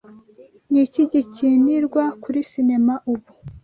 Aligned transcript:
Ni 0.71 0.79
iki 0.85 1.01
gikinirwa 1.11 2.03
kuri 2.23 2.39
sinema 2.49 2.95
ubu? 3.11 3.29